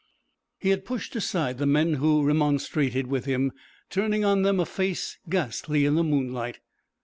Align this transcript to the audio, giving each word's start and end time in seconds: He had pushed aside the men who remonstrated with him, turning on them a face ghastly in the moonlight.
He 0.57 0.69
had 0.69 0.83
pushed 0.83 1.15
aside 1.15 1.59
the 1.59 1.67
men 1.67 1.93
who 2.01 2.23
remonstrated 2.25 3.05
with 3.05 3.25
him, 3.25 3.51
turning 3.91 4.25
on 4.25 4.41
them 4.41 4.59
a 4.59 4.65
face 4.65 5.19
ghastly 5.29 5.85
in 5.85 5.93
the 5.93 6.03
moonlight. 6.03 6.59